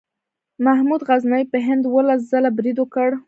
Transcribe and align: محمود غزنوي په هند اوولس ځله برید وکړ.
محمود 0.65 1.01
غزنوي 1.09 1.43
په 1.51 1.57
هند 1.67 1.83
اوولس 1.87 2.21
ځله 2.31 2.49
برید 2.57 2.77
وکړ. 2.79 3.09